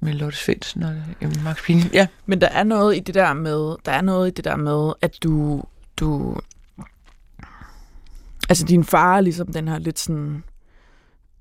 [0.00, 1.90] med Lotte Svendsen og Emma Max Pine.
[1.92, 2.06] Ja.
[2.26, 4.92] Men der er noget i det der med, der er noget i det der med,
[5.02, 5.62] at du,
[5.96, 6.40] du,
[8.48, 10.44] altså din far er ligesom den her lidt sådan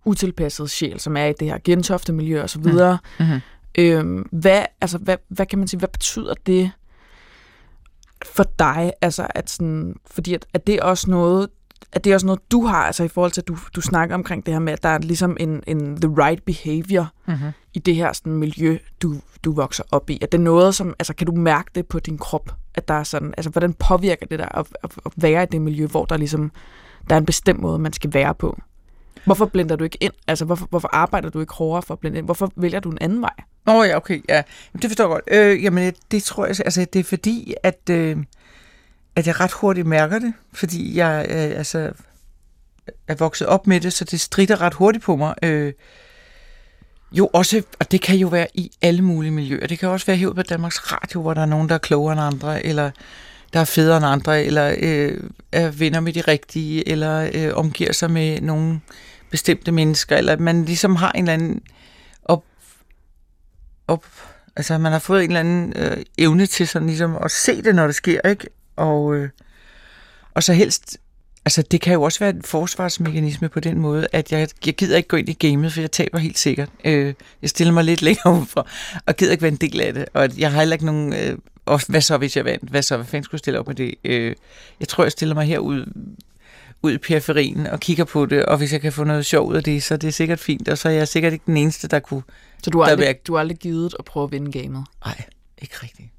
[0.05, 2.97] utilpassede sjæl, som er i det her gentofte miljø og så videre.
[3.19, 3.39] Mhm.
[3.77, 6.71] Øhm, hvad, altså, hvad, hvad kan man sige, hvad betyder det
[8.25, 8.93] for dig?
[9.01, 11.49] Altså, at sådan, fordi at, at det er også noget,
[11.93, 14.15] at det er også noget, du har, altså i forhold til, at du, du snakker
[14.15, 17.51] omkring det her med, at der er ligesom en, en the right behavior Mm-hmm.
[17.73, 20.19] i det her sådan, miljø, du, du vokser op i?
[20.21, 23.03] Er det noget, som, altså kan du mærke det på din krop, at der er
[23.03, 26.17] sådan, altså hvordan påvirker det der at, at, at være i det miljø, hvor der
[26.17, 26.51] ligesom,
[27.09, 28.59] der er en bestemt måde, man skal være på?
[29.25, 30.13] Hvorfor blender du ikke ind?
[30.27, 32.25] Altså, hvorfor, hvorfor arbejder du ikke hårdere for at blende ind?
[32.25, 33.33] Hvorfor vælger du en anden vej?
[33.65, 34.35] Nå oh, ja, okay, ja.
[34.35, 35.23] Jamen, det forstår jeg godt.
[35.31, 38.17] Øh, jamen, det tror jeg, altså det er fordi, at, øh,
[39.15, 41.91] at jeg ret hurtigt mærker det, fordi jeg øh, altså,
[43.07, 45.35] er vokset op med det, så det strider ret hurtigt på mig.
[45.43, 45.73] Øh,
[47.11, 49.67] jo også, og det kan jo være i alle mulige miljøer.
[49.67, 52.13] Det kan også være herude på Danmarks Radio, hvor der er nogen, der er klogere
[52.13, 52.91] end andre, eller
[53.53, 55.19] der er federe end andre, eller øh,
[55.51, 58.79] er venner med de rigtige, eller øh, omgiver sig med nogle
[59.31, 61.61] bestemte mennesker, eller at man ligesom har en eller anden
[62.23, 62.43] op,
[63.87, 64.05] op
[64.57, 67.75] altså man har fået en eller anden øh, evne til sådan ligesom at se det,
[67.75, 68.47] når det sker, ikke?
[68.75, 69.29] Og, øh,
[70.33, 70.97] og så helst,
[71.45, 74.97] altså det kan jo også være en forsvarsmekanisme på den måde, at jeg, jeg gider
[74.97, 76.69] ikke gå ind i gamet, for jeg taber helt sikkert.
[76.85, 78.67] Øh, jeg stiller mig lidt længere udenfor,
[79.05, 80.05] og gider ikke være en del af det.
[80.13, 82.69] Og jeg har heller ikke nogen, øh, og hvad så hvis jeg vandt?
[82.69, 82.95] Hvad så?
[82.97, 83.93] Hvad fanden skulle jeg stille op med det?
[84.03, 84.35] Øh,
[84.79, 85.85] jeg tror, jeg stiller mig herud
[86.81, 89.55] ud i periferien og kigger på det, og hvis jeg kan få noget sjov ud
[89.55, 91.87] af det, så er det sikkert fint, og så er jeg sikkert ikke den eneste,
[91.87, 92.21] der kunne...
[92.63, 94.85] Så du har, aldrig, jeg- du har aldrig givet at prøve at vinde gamet.
[95.05, 95.21] Nej,
[95.61, 96.09] ikke rigtigt.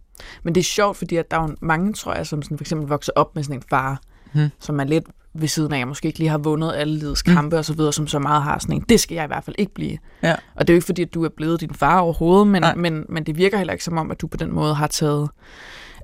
[0.42, 2.88] Men det er sjovt, fordi at der er mange, tror jeg, som sådan for eksempel
[2.88, 4.00] vokser op med sådan en far,
[4.32, 4.48] hmm.
[4.60, 5.04] som er lidt
[5.40, 7.58] ved siden af, måske ikke lige har vundet alle livets kampe mm.
[7.58, 9.56] og så videre, som så meget har sådan en, det skal jeg i hvert fald
[9.58, 9.98] ikke blive.
[10.22, 10.34] Ja.
[10.54, 13.04] Og det er jo ikke fordi, at du er blevet din far overhovedet, men, men,
[13.08, 15.28] men det virker heller ikke som om, at du på den måde har taget...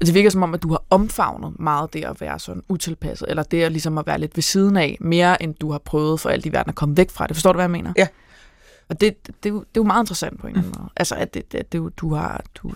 [0.00, 3.30] Altså, det virker som om, at du har omfavnet meget det at være sådan utilpasset,
[3.30, 6.20] eller det at ligesom at være lidt ved siden af, mere end du har prøvet
[6.20, 7.36] for alt i verden at komme væk fra det.
[7.36, 7.92] Forstår du, hvad jeg mener?
[7.96, 8.06] Ja.
[8.88, 10.80] Og det, det, det, er, jo, det er jo meget interessant på en eller anden
[10.80, 10.90] måde.
[10.96, 12.72] Altså, at det, det, det, du, har, du,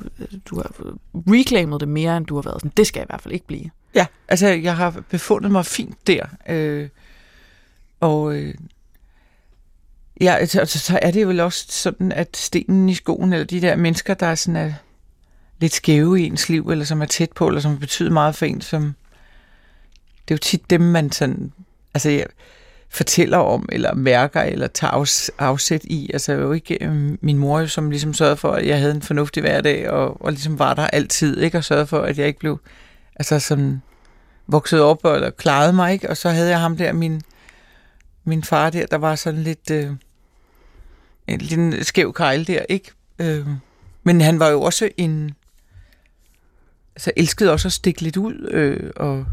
[0.47, 0.71] du har
[1.15, 3.47] reclaimet det mere, end du har været sådan, det skal jeg i hvert fald ikke
[3.47, 3.71] blive.
[3.99, 6.27] Ja, altså jeg har befundet mig fint der.
[6.49, 6.89] Øh,
[8.01, 8.55] og øh,
[10.21, 13.77] ja, altså, så er det vel også sådan, at stenen i skoen, eller de der
[13.77, 14.73] mennesker, der er sådan er
[15.61, 18.47] lidt skæve i ens liv, eller som er tæt på, eller som betyder meget for
[18.47, 18.95] en, som
[20.29, 21.53] det er jo tit dem, man sådan,
[21.95, 22.27] altså jeg
[22.91, 26.11] fortæller om, eller mærker, eller tager afsæt i.
[26.13, 29.41] Altså jo ikke øh, min mor, som ligesom sørgede for, at jeg havde en fornuftig
[29.41, 31.59] hverdag, og, og ligesom var der altid, ikke?
[31.59, 32.61] Og sørgede for, at jeg ikke blev
[33.19, 33.81] altså som
[34.47, 36.11] voksede op eller klarede mig, ikke?
[36.11, 37.23] Og så havde jeg ham der, min,
[38.25, 39.91] min far der, der var sådan lidt øh,
[41.27, 42.91] en lille skæv kejl der, ikke?
[43.19, 43.47] Øh,
[44.03, 45.35] men han var jo også en,
[46.97, 49.27] altså elskede også at stikke lidt ud, øh, og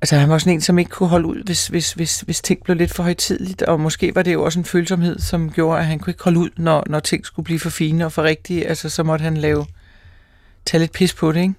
[0.00, 2.62] altså han var sådan en, som ikke kunne holde ud, hvis, hvis, hvis, hvis ting
[2.64, 5.86] blev lidt for højtidligt, og måske var det jo også en følsomhed, som gjorde, at
[5.86, 8.66] han kunne ikke holde ud, når, når ting skulle blive for fine og for rigtige,
[8.66, 9.66] altså så måtte han lave
[10.68, 11.54] tage lidt pis på det, ikke?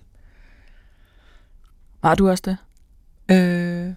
[2.03, 2.57] Har du også det?
[3.35, 3.93] Øh,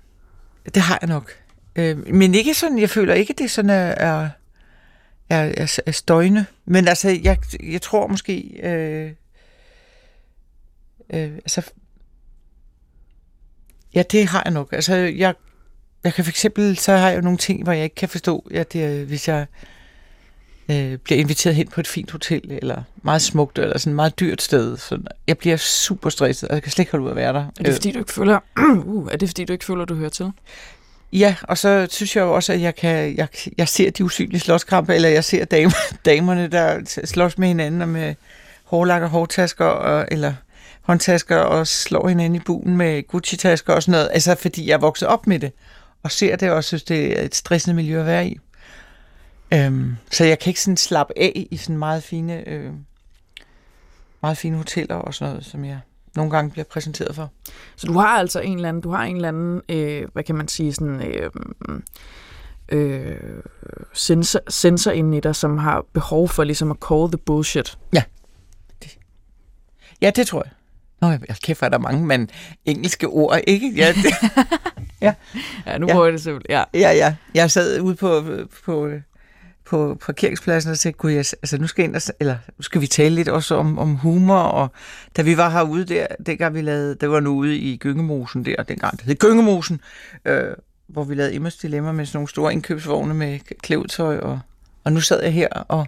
[0.74, 1.32] det har jeg nok.
[1.76, 4.30] Øh, men ikke sådan, jeg føler ikke, det sådan er, er,
[5.30, 6.44] er, er støjende.
[6.64, 9.12] Men altså, jeg, jeg tror måske, øh,
[11.10, 11.72] øh, altså,
[13.94, 14.72] ja, det har jeg nok.
[14.72, 15.34] Altså, jeg,
[16.04, 18.48] jeg kan for eksempel, så har jeg jo nogle ting, hvor jeg ikke kan forstå,
[18.54, 19.46] at det, hvis jeg
[20.72, 24.20] øh, bliver inviteret hen på et fint hotel, eller meget smukt, eller sådan et meget
[24.20, 24.76] dyrt sted.
[24.76, 27.44] Så jeg bliver super stresset, og jeg kan slet ikke holde ud at være der.
[27.60, 28.38] Er det fordi, du ikke føler,
[28.86, 30.32] uh, er det fordi, du ikke føler, du hører til?
[31.12, 34.40] Ja, og så synes jeg jo også, at jeg, kan, jeg, jeg ser de usynlige
[34.40, 38.14] slåskampe, eller jeg ser damer, damerne, der slås med hinanden, og med
[38.64, 40.34] hårlak og hårtasker, og, eller
[40.82, 44.10] håndtasker, og slår hinanden i buen med Gucci-tasker og sådan noget.
[44.12, 45.52] Altså, fordi jeg er vokset op med det,
[46.02, 48.38] og ser det, og synes, det er et stressende miljø at være i.
[49.52, 52.72] Øhm, så jeg kan ikke sådan slappe af i sådan meget fine, øh,
[54.22, 55.80] meget fine hoteller og sådan noget, som jeg
[56.16, 57.30] nogle gange bliver præsenteret for.
[57.76, 60.34] Så du har altså en eller anden, du har en eller anden, øh, hvad kan
[60.34, 61.30] man sige, sådan øh,
[62.68, 63.16] øh,
[63.92, 67.78] sensor, sensor inde i dig, som har behov for ligesom at call the bullshit.
[67.94, 68.02] Ja.
[68.82, 68.98] Det.
[70.00, 70.52] Ja, det tror jeg.
[71.00, 72.30] Nå, jeg kæft, er der mange men
[72.64, 73.72] engelske ord, ikke?
[73.76, 74.14] Ja, det.
[75.00, 75.14] ja.
[75.66, 76.04] ja nu prøver ja.
[76.04, 76.56] jeg det simpelthen.
[76.56, 76.64] Ja.
[76.74, 77.14] ja, ja.
[77.34, 78.24] Jeg sad ude på,
[78.64, 78.90] på
[79.72, 82.86] på parkeringspladsen og sagde, kunne jeg, altså nu skal, ind og, eller, nu skal vi
[82.86, 84.68] tale lidt også om, om humor, og
[85.16, 88.62] da vi var herude der, dengang vi lavede, der var nu ude i Gyngemosen der,
[88.62, 89.80] dengang det hed Gyngemosen,
[90.24, 90.54] øh,
[90.86, 94.40] hvor vi lavede Emmers Dilemma med sådan nogle store indkøbsvogne med klævtøj, og,
[94.84, 95.86] og nu sad jeg her og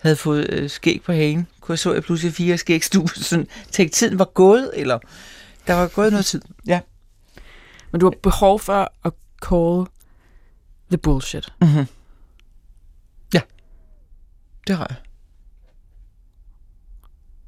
[0.00, 1.46] havde fået øh, skæg på hagen.
[1.60, 4.98] Kunne jeg så jeg pludselig fire skægstue, sådan tænkte, tiden var gået, eller
[5.66, 6.80] der var gået noget tid, ja.
[7.92, 9.12] Men du har behov for at
[9.48, 9.86] call
[10.90, 11.52] the bullshit.
[11.60, 11.86] Mm-hmm.
[14.70, 14.98] Det har jeg.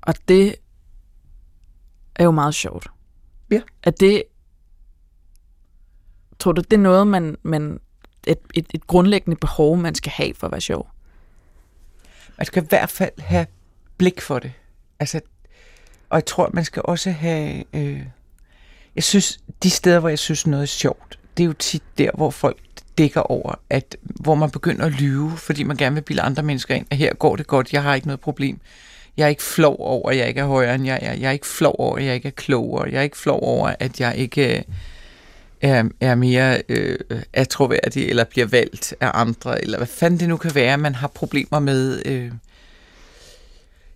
[0.03, 0.55] Og det
[2.15, 2.87] er jo meget sjovt.
[3.51, 3.61] Ja.
[3.83, 4.23] At det,
[6.39, 7.81] tror du, det er noget, man, man
[8.27, 10.91] et, et, et grundlæggende behov, man skal have for at være sjov?
[12.39, 13.47] Man skal i hvert fald have
[13.97, 14.53] blik for det.
[15.01, 15.21] Altså,
[16.09, 17.65] og jeg tror, man skal også have...
[17.73, 18.07] Øh,
[18.95, 22.11] jeg synes, de steder, hvor jeg synes noget er sjovt, det er jo tit der,
[22.15, 26.23] hvor folk dækker over, at hvor man begynder at lyve, fordi man gerne vil bilde
[26.23, 28.61] andre mennesker ind, at her går det godt, jeg har ikke noget problem.
[29.17, 31.13] Jeg er ikke flov over, at jeg ikke er højere end jeg er.
[31.13, 32.89] Jeg er ikke flov over, at jeg ikke er klogere.
[32.91, 34.63] Jeg er ikke flov over, at jeg ikke øh,
[35.61, 36.99] er, er mere øh,
[37.33, 41.09] atroværdig, eller bliver valgt af andre, eller hvad fanden det nu kan være, man har
[41.09, 42.33] problemer med øh,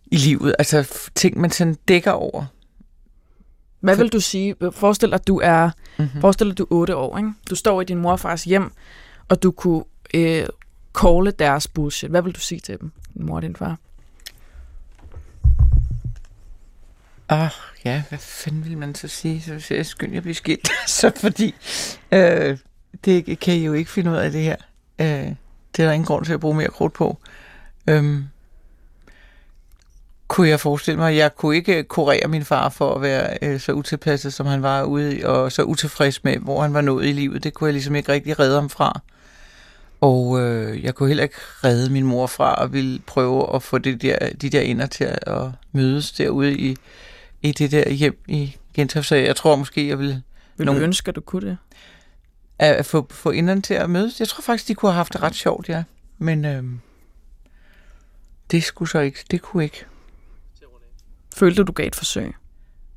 [0.06, 0.54] i livet.
[0.58, 2.44] Altså ting, man sådan dækker over.
[3.80, 4.56] Hvad vil du sige?
[4.72, 6.20] Forestil dig, at du er, mm-hmm.
[6.20, 7.18] forestil dig, at du er 8 år.
[7.18, 7.32] Ikke?
[7.50, 8.72] Du står i din morfars hjem,
[9.28, 9.84] og du kunne
[10.14, 10.46] øh,
[11.00, 12.10] calle deres bullshit.
[12.10, 13.78] Hvad vil du sige til dem, din mor og din far?
[17.28, 17.50] Ah,
[17.84, 19.42] ja, hvad fanden vil man så sige?
[19.42, 20.68] Så hvis jeg skynd, jeg bliver skilt.
[20.86, 21.54] så fordi,
[22.12, 22.58] øh,
[23.04, 24.56] det kan I jo ikke finde ud af det her.
[24.98, 25.06] Øh,
[25.76, 27.18] det er der ingen grund til at bruge mere krudt på.
[27.88, 28.22] Øh,
[30.28, 31.16] kunne jeg forestille mig.
[31.16, 34.82] Jeg kunne ikke kurere min far for at være øh, så utilpasset, som han var
[34.82, 37.44] ude, og så utilfreds med, hvor han var nået i livet.
[37.44, 39.00] Det kunne jeg ligesom ikke rigtig redde ham fra.
[40.00, 43.78] Og øh, jeg kunne heller ikke redde min mor fra at ville prøve at få
[43.78, 46.76] det der, de der ender til at mødes derude i,
[47.42, 50.22] i det der hjem i Gentofte, så jeg tror måske, jeg vil
[50.56, 51.58] Vil Nogle- du ønske, at du kunne det?
[52.58, 54.20] at at få, få inderne til at mødes.
[54.20, 55.82] Jeg tror faktisk, de kunne have haft det ret sjovt, ja.
[56.18, 56.80] Men øhm,
[58.50, 59.18] det skulle så ikke.
[59.30, 59.84] Det kunne ikke.
[61.36, 62.34] Følte du, gav et forsøg?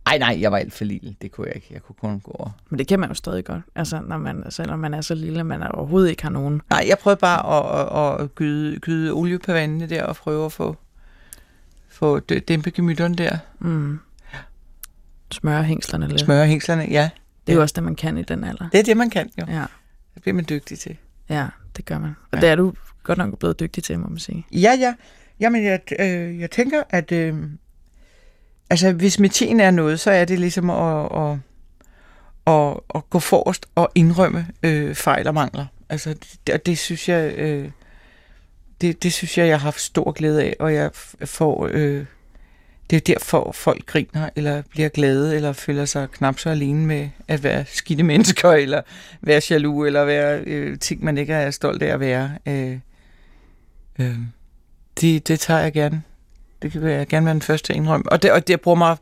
[0.05, 1.15] Ej, nej, jeg var alt for lille.
[1.21, 1.67] Det kunne jeg ikke.
[1.71, 2.49] Jeg kunne kun gå over.
[2.69, 3.61] Men det kan man jo stadig godt.
[3.75, 6.61] Altså, når man, selvom man er så lille, man er overhovedet ikke har nogen.
[6.69, 10.45] Nej, jeg prøvede bare at, at, at gyde, gyde olie på vandene der og prøve
[10.45, 10.77] at få,
[11.89, 13.37] få dæ- dæmpe gemytterne der.
[13.59, 13.99] Mm.
[15.31, 16.19] Smøre hængslerne lidt.
[16.19, 17.09] Smøre hængslerne, ja.
[17.47, 18.69] Det er jo også det, man kan i den alder.
[18.69, 19.45] Det er det, man kan jo.
[19.47, 19.65] Ja,
[20.13, 20.97] Det bliver man dygtig til.
[21.29, 21.47] ja
[21.77, 22.15] det gør man.
[22.31, 22.41] Og Ja.
[22.41, 22.73] det er du
[23.03, 24.45] godt nok blevet dygtig til, må man sige.
[24.51, 24.93] Ja, ja.
[25.39, 27.43] Jamen, jeg, øh, jeg tænker, at øh,
[28.69, 31.37] altså, hvis metien er noget, så er det ligesom at, at,
[32.47, 35.65] at, at gå forrest og indrømme øh, fejl og mangler.
[35.89, 36.15] Altså,
[36.47, 37.69] det, og det synes jeg, øh,
[38.81, 40.89] det, det synes jeg, jeg har haft stor glæde af, og jeg
[41.25, 42.05] får, øh,
[42.89, 47.09] det er derfor folk griner, eller bliver glade, eller føler sig knap så alene med
[47.27, 48.81] at være skidte mennesker, eller
[49.21, 52.31] være jaloux, eller være øh, ting, man ikke er stolt af at være.
[52.45, 52.77] Øh,
[53.99, 54.15] øh,
[55.01, 56.03] det, det tager jeg gerne.
[56.61, 58.11] Det vil jeg gerne være den første at indrømme.
[58.11, 58.97] Og det, og det jeg bruger mig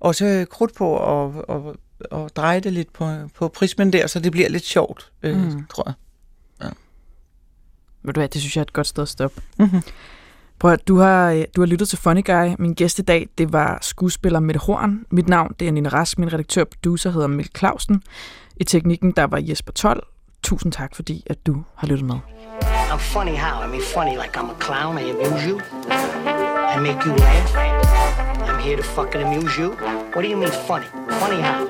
[0.00, 1.60] også krudt på at, at,
[2.24, 5.66] at dreje det lidt på, på prismen der, så det bliver lidt sjovt, øh, Mm.
[5.74, 5.94] tror jeg.
[8.02, 9.40] Ved du hvad, det synes jeg er et godt sted at stoppe.
[9.58, 9.82] Mm-hmm.
[10.58, 12.54] Prøv at, du har, øh, du har lyttet til Funny Guy.
[12.58, 15.04] Min gæst i dag, det var skuespiller Mette Horn.
[15.10, 16.18] Mit navn, det er Nina Rask.
[16.18, 18.02] Min redaktør og producer hedder Mel Clausen.
[18.56, 20.02] I teknikken, der var Jesper Told.
[20.42, 22.16] Tusind tak, fordi at du har lyttet med.
[22.90, 23.64] I'm funny how?
[23.66, 24.98] I mean, funny like I'm a clown.
[24.98, 25.60] I amuse you.
[26.70, 28.48] I make you laugh.
[28.48, 29.72] I'm here to fucking amuse you.
[30.12, 30.86] What do you mean funny?
[31.08, 31.69] Funny how?